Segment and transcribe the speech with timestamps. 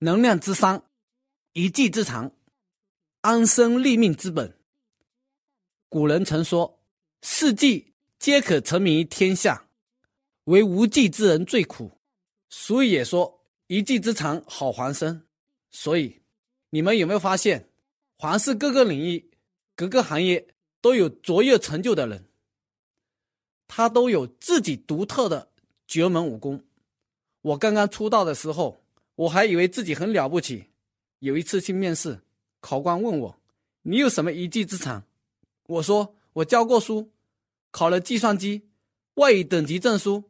[0.00, 0.82] 能量之三，
[1.54, 2.30] 一技之长，
[3.22, 4.58] 安身立命之本。
[5.88, 6.82] 古人曾说
[7.22, 9.68] ：“四技皆可成名于天下，
[10.44, 11.98] 唯无技之人最苦。”
[12.50, 15.26] 所以也说：“一技之长好还身。”
[15.72, 16.20] 所以，
[16.68, 17.70] 你们有没有发现，
[18.18, 19.30] 凡是各个领域、
[19.74, 22.28] 各个行业都有卓越成就的人，
[23.66, 25.50] 他都有自己独特的
[25.86, 26.62] 绝门武功。
[27.40, 28.82] 我刚刚出道的时候。
[29.16, 30.66] 我还以为自己很了不起。
[31.18, 32.20] 有一次去面试，
[32.60, 33.40] 考官问我
[33.82, 35.04] ：“你有什么一技之长？”
[35.68, 37.10] 我说：“我教过书，
[37.70, 38.68] 考了计算机
[39.14, 40.24] 外语等级证书。”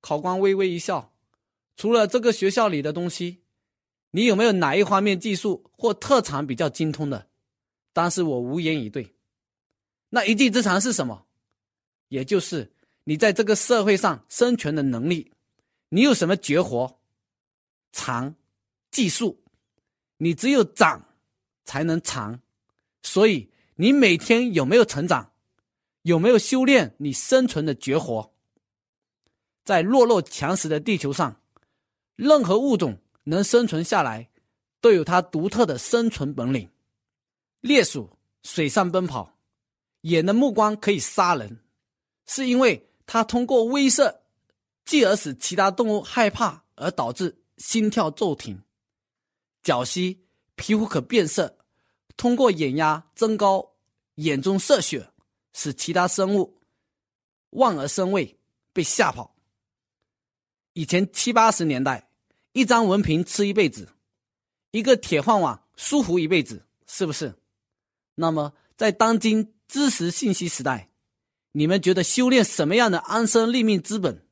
[0.00, 1.14] 考官微微一笑
[1.76, 3.38] ：“除了这个学校里的东西，
[4.10, 7.28] 你有没有哪一方面技术或特长比较精通的？”
[7.94, 9.14] 当时我无言以对。
[10.10, 11.26] 那一技之长是什么？
[12.08, 12.72] 也就是
[13.04, 15.32] 你在这个社会上生存的能力。
[15.88, 16.98] 你有什么绝活？
[17.94, 18.34] 长，
[18.90, 19.40] 技术，
[20.16, 21.00] 你只有长，
[21.64, 22.40] 才能长。
[23.02, 25.30] 所以，你每天有没有成长？
[26.02, 28.34] 有没有修炼你生存的绝活？
[29.64, 31.40] 在弱肉强食的地球上，
[32.16, 34.28] 任何物种能生存下来，
[34.80, 36.68] 都有它独特的生存本领。
[37.60, 39.38] 猎鼠水上奔跑，
[40.02, 41.60] 眼的目光可以杀人，
[42.26, 44.16] 是因为它通过威慑，
[44.84, 47.43] 继而使其他动物害怕，而导致。
[47.56, 48.62] 心跳骤停，
[49.62, 50.24] 脚膝
[50.54, 51.58] 皮肤可变色，
[52.16, 53.74] 通过眼压增高
[54.16, 55.10] 眼中射血，
[55.52, 56.60] 使其他生物
[57.50, 58.38] 望而生畏，
[58.72, 59.36] 被吓跑。
[60.72, 62.10] 以前七八十年代，
[62.52, 63.88] 一张文凭吃一辈子，
[64.72, 67.34] 一个铁饭碗舒服一辈子，是不是？
[68.16, 70.90] 那么在当今知识信息时代，
[71.52, 74.26] 你们觉得修炼什么样的安身立命之本？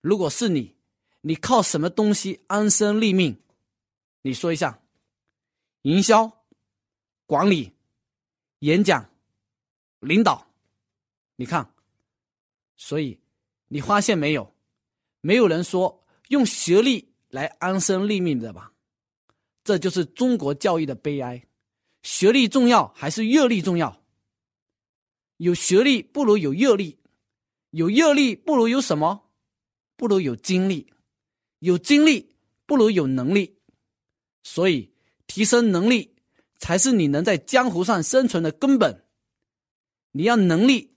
[0.00, 0.74] 如果是你？
[1.22, 3.40] 你靠什么东西安身立命？
[4.22, 4.80] 你说一下。
[5.82, 6.44] 营销、
[7.26, 7.72] 管理、
[8.58, 9.10] 演讲、
[10.00, 10.46] 领导，
[11.36, 11.72] 你看。
[12.76, 13.18] 所以
[13.68, 14.54] 你发现没有？
[15.22, 18.72] 没有人说用学历来安身立命的吧？
[19.62, 21.46] 这就是中国教育的悲哀。
[22.02, 24.02] 学历重要还是阅历重要？
[25.36, 26.98] 有学历不如有阅历，
[27.70, 29.30] 有阅历不如有什么？
[29.96, 30.90] 不如有经历。
[31.60, 32.34] 有精力
[32.66, 33.56] 不如有能力，
[34.42, 34.92] 所以
[35.26, 36.14] 提升能力
[36.58, 39.06] 才是你能在江湖上生存的根本。
[40.12, 40.94] 你要能力，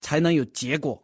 [0.00, 1.02] 才能有结果。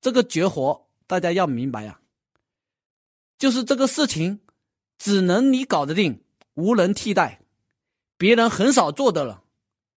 [0.00, 2.00] 这个绝活大家要明白呀，
[3.38, 4.40] 就是这个事情
[4.96, 6.22] 只能你搞得定，
[6.54, 7.42] 无人替代，
[8.16, 9.42] 别人很少做的了，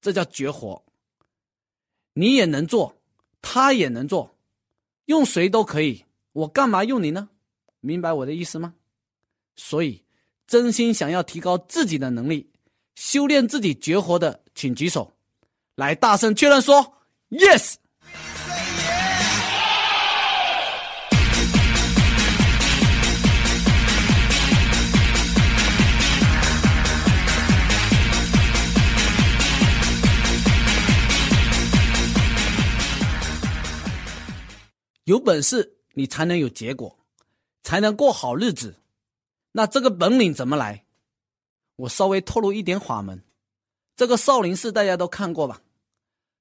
[0.01, 0.85] 这叫绝活。
[2.15, 2.97] 你也能做，
[3.43, 4.39] 他也能做，
[5.05, 6.05] 用谁都可以。
[6.39, 7.31] 我干嘛用你呢？
[7.81, 8.75] 明白我的意思吗？
[9.57, 10.05] 所以，
[10.47, 12.53] 真心想要提高自己的能力、
[12.95, 15.15] 修炼自己绝活的，请举手，
[15.75, 16.95] 来大声确认说
[17.31, 17.75] “yes”。
[35.03, 35.78] 有本事。
[35.99, 36.97] 你才能有结果，
[37.65, 38.77] 才能过好日子。
[39.51, 40.85] 那这个本领怎么来？
[41.75, 43.25] 我稍微透露一点法门。
[43.97, 45.61] 这个少林寺大家都看过吧？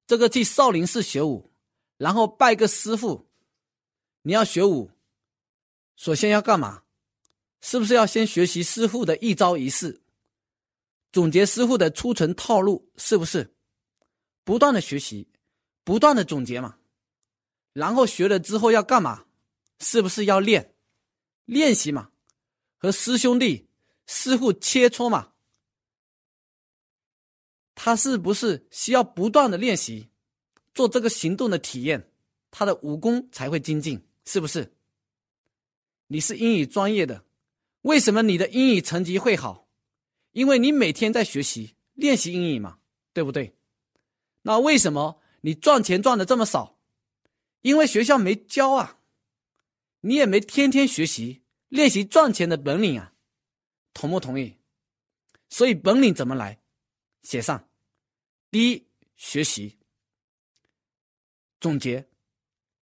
[0.05, 1.49] 这个去少林寺学武，
[1.97, 3.25] 然后拜个师傅。
[4.21, 4.91] 你要学武，
[5.95, 6.83] 首先要干嘛？
[7.59, 10.03] 是不是要先学习师傅的一招一式，
[11.11, 12.91] 总结师傅的出尘套路？
[12.97, 13.55] 是不是？
[14.43, 15.27] 不断的学习，
[15.83, 16.77] 不断的总结嘛。
[17.73, 19.23] 然后学了之后要干嘛？
[19.79, 20.73] 是不是要练
[21.45, 22.09] 练习嘛？
[22.77, 23.67] 和师兄弟
[24.05, 25.33] 师傅切磋嘛？
[27.73, 30.09] 他是不是需要不断的练习，
[30.73, 32.09] 做这个行动的体验，
[32.49, 34.03] 他的武功才会精进？
[34.25, 34.73] 是不是？
[36.07, 37.23] 你是英语专业的，
[37.81, 39.67] 为什么你的英语成绩会好？
[40.31, 42.79] 因为你每天在学习练习英语嘛，
[43.13, 43.55] 对不对？
[44.41, 46.77] 那为什么你赚钱赚的这么少？
[47.61, 48.99] 因为学校没教啊。
[50.01, 53.13] 你也没天天学习练习赚钱的本领啊，
[53.93, 54.57] 同不同意？
[55.49, 56.59] 所以本领怎么来？
[57.23, 57.69] 写上：
[58.49, 59.77] 第一，学习；
[61.59, 62.05] 总结；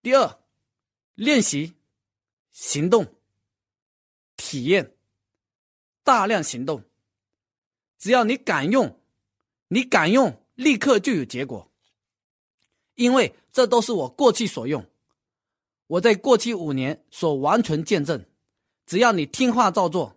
[0.02, 0.38] 第二，
[1.14, 1.74] 练习；
[2.52, 3.04] 行动；
[4.36, 4.92] 体验；
[6.04, 6.84] 大量行动。
[7.98, 9.00] 只要你敢用，
[9.68, 11.72] 你敢用，立刻就有结果。
[12.94, 14.88] 因为这都是我过去所用。
[15.88, 18.24] 我在过去五年所完全见证，
[18.86, 20.16] 只要你听话照做，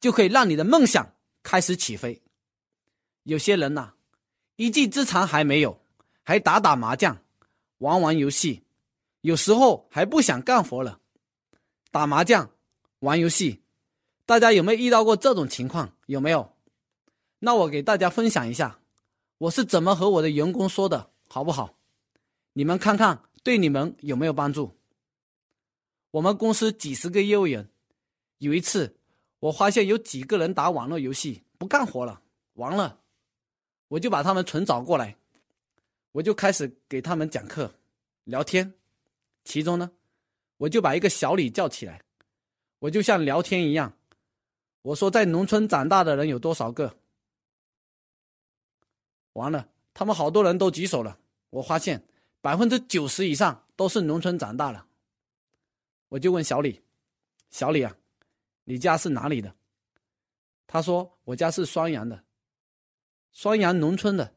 [0.00, 2.22] 就可以让你的梦想开始起飞。
[3.22, 3.92] 有些人呐，
[4.56, 5.80] 一技之长还没有，
[6.22, 7.22] 还打打麻将，
[7.78, 8.64] 玩玩游戏，
[9.20, 11.00] 有时候还不想干活了。
[11.90, 12.50] 打麻将，
[12.98, 13.62] 玩游戏，
[14.26, 15.96] 大家有没有遇到过这种情况？
[16.06, 16.56] 有没有？
[17.38, 18.80] 那我给大家分享一下，
[19.38, 21.78] 我是怎么和我的员工说的，好不好？
[22.54, 24.76] 你们看看对你们有没有帮助？
[26.14, 27.68] 我们公司几十个业务员，
[28.38, 28.94] 有一次
[29.40, 32.22] 我发现有几个人打网络游戏不干活了，
[32.52, 33.00] 完了，
[33.88, 35.16] 我就把他们存找过来，
[36.12, 37.74] 我就开始给他们讲课、
[38.22, 38.74] 聊天。
[39.44, 39.90] 其中呢，
[40.58, 42.00] 我就把一个小李叫起来，
[42.78, 43.92] 我就像聊天一样，
[44.82, 46.94] 我说在农村长大的人有多少个？
[49.32, 51.18] 完了，他们好多人都举手了，
[51.50, 52.04] 我发现
[52.40, 54.86] 百分之九十以上都是农村长大了。
[56.08, 56.82] 我就问小李
[57.50, 57.96] ：“小李啊，
[58.64, 59.54] 你家是哪里的？”
[60.66, 62.24] 他说：“我家是双阳的，
[63.32, 64.34] 双阳农村的。”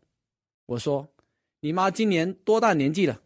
[0.68, 1.08] 我说
[1.62, 3.22] ：“你妈今年多大年纪了？”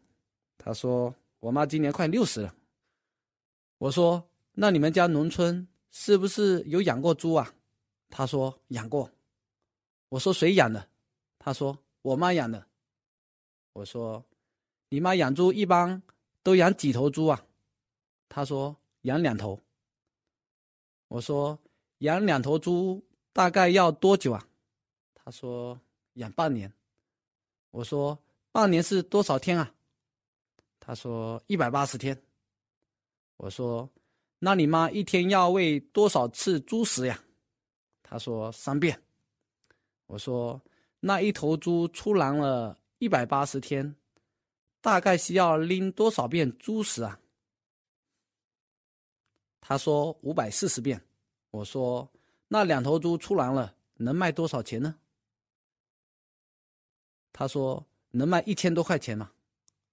[0.58, 2.56] 他说：“我妈今年快六十了。”
[3.80, 7.54] 我说：“那你们家农村是不是有养过猪啊？”
[8.10, 9.12] 他说：“养过。”
[10.10, 10.90] 我说：“谁养的？”
[11.40, 12.68] 他说：“我妈养的。”
[13.74, 14.24] 我说
[14.90, 16.04] ：“你妈养猪一般
[16.44, 17.46] 都养几头猪啊？”
[18.33, 19.60] 他说养两头。
[21.10, 21.60] 我说
[21.98, 24.48] 养两头猪大概要多久啊？
[25.13, 25.78] 他说
[26.13, 26.72] 养半年。
[27.72, 28.18] 我说
[28.50, 29.74] 半年是多少天啊？
[30.80, 32.18] 他说一百八十天。
[33.36, 33.89] 我说
[34.39, 37.22] 那你妈一天要喂多少次猪食呀？
[38.01, 38.98] 他说三遍。
[40.06, 40.62] 我说
[41.01, 43.94] 那一头猪出栏了一百八十天，
[44.80, 47.19] 大概需要拎多少遍猪食啊？
[49.62, 51.02] 他说五百四十遍，
[51.52, 52.12] 我说
[52.50, 54.98] 那两头猪出栏了，能卖多少钱呢？
[57.31, 59.31] 他说能卖一千多块钱嘛。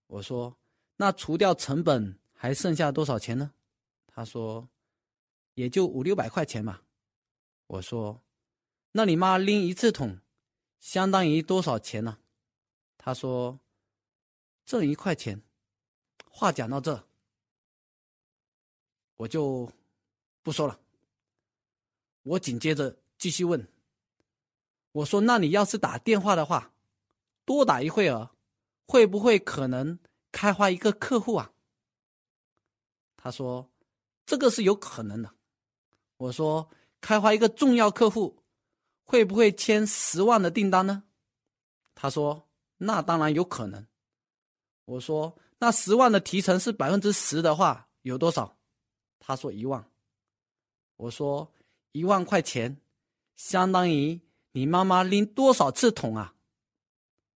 [0.09, 0.57] 我说
[0.97, 3.53] 那除掉成本还剩下多少钱呢？
[4.07, 4.69] 他说
[5.55, 6.81] 也就五六百块钱嘛。
[7.67, 8.23] 我说
[8.93, 10.19] 那你妈拎一次桶，
[10.81, 12.19] 相当于多少钱呢？
[12.97, 13.61] 他说
[14.65, 15.43] 挣一块钱。
[16.31, 17.08] 话讲到这。
[19.19, 19.71] 我就
[20.43, 20.81] 不说了。
[22.23, 23.69] 我紧接着继续问
[24.93, 26.73] ：“我说，那你要是打电话的话，
[27.45, 28.31] 多打一会儿，
[28.87, 29.99] 会不会可能
[30.33, 31.53] 开发一个客户啊？”
[33.17, 33.71] 他说
[34.25, 35.35] ：“这个是有可能的。”
[36.19, 38.43] 我说：“开发一个重要客户，
[39.05, 41.05] 会不会签十万的订单呢？”
[41.97, 42.49] 他说
[42.79, 43.87] ：“那当然有可能。”
[44.85, 48.57] 我说：“那十万的提成是百分之十的话，有多少？”
[49.29, 49.87] 他说一万，
[50.97, 51.53] 我说
[51.93, 52.81] 一万块钱，
[53.37, 54.19] 相当于
[54.53, 56.35] 你妈妈拎多少次桶啊？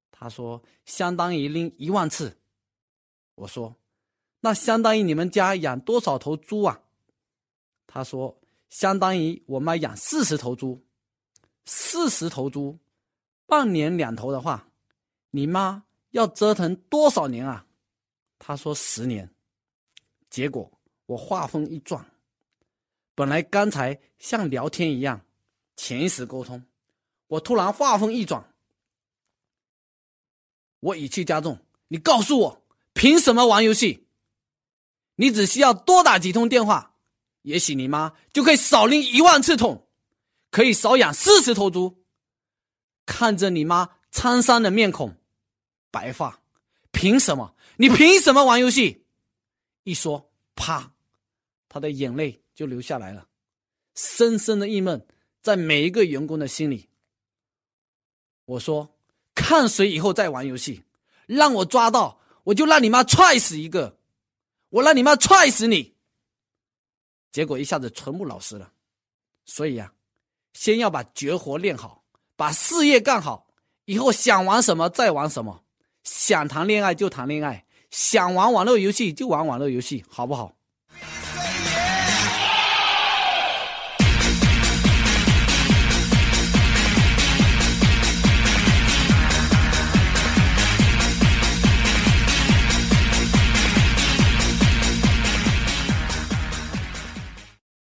[0.09, 2.37] 他说相当于拎一万次。
[3.35, 3.75] 我说
[4.39, 6.81] 那相当于你们家养多少头猪啊？
[7.87, 8.39] 他说
[8.69, 10.81] 相当于我妈养四十头猪，
[11.65, 12.79] 四十头猪，
[13.45, 14.69] 半年两头的话，
[15.31, 17.65] 你妈要折腾多少年啊？
[18.39, 19.29] 他说十年。
[20.29, 20.71] 结果。
[21.11, 22.05] 我话锋一转，
[23.15, 25.25] 本来刚才像聊天一样，
[25.75, 26.63] 潜意识沟通，
[27.27, 28.53] 我突然话锋一转，
[30.79, 32.63] 我语气加重：“你告诉我，
[32.93, 34.07] 凭什么玩游戏？
[35.15, 36.95] 你只需要多打几通电话，
[37.41, 39.85] 也许你妈就可以少拎一万次桶，
[40.49, 42.05] 可以少养四十头猪。
[43.05, 45.17] 看着你妈沧桑的面孔，
[45.91, 46.39] 白发，
[46.91, 47.53] 凭什么？
[47.75, 49.05] 你凭什么玩游戏？
[49.83, 50.93] 一说，啪。”
[51.73, 53.29] 他的眼泪就流下来了，
[53.95, 55.07] 深深的郁闷
[55.41, 56.89] 在每一个员工的心里。
[58.43, 58.93] 我说
[59.33, 60.83] ：“看谁以后再玩游戏，
[61.27, 63.97] 让我抓到，我就让你妈踹死一个，
[64.67, 65.95] 我让你妈踹死你。”
[67.31, 68.73] 结果一下子全部老实了。
[69.45, 69.93] 所以呀，
[70.51, 72.03] 先要把绝活练好，
[72.35, 73.47] 把事业干好，
[73.85, 75.63] 以后想玩什么再玩什么，
[76.03, 80.57] 想谈恋爱就谈恋爱，想玩网络游戏就玩网络游戏，好不好？